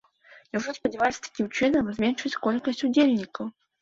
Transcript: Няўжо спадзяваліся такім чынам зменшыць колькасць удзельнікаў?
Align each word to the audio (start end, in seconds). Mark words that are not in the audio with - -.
Няўжо 0.55 0.73
спадзяваліся 0.77 1.21
такім 1.27 1.49
чынам 1.59 1.91
зменшыць 1.99 2.35
колькасць 2.47 2.83
удзельнікаў? 2.89 3.53